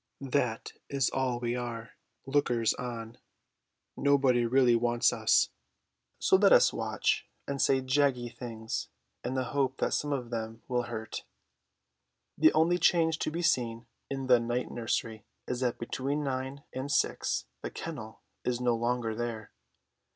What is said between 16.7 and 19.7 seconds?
and six the kennel is no longer there.